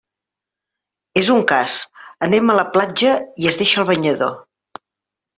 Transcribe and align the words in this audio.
És 1.19 1.27
un 1.33 1.43
cas, 1.51 1.75
anem 2.27 2.51
a 2.53 2.55
la 2.59 2.63
platja 2.77 3.11
i 3.43 3.49
es 3.53 3.59
deixa 3.61 3.83
el 3.83 3.87
banyador. 3.91 4.33